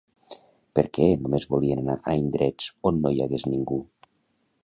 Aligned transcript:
Per 0.79 0.83
què 0.97 1.09
només 1.25 1.45
volien 1.51 1.83
anar 1.83 1.97
a 2.13 2.17
indrets 2.23 2.71
on 2.91 2.99
no 3.03 3.11
hi 3.17 3.23
hagués 3.27 3.49
ningú? 3.53 3.79